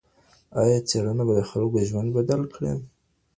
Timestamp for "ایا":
0.61-0.77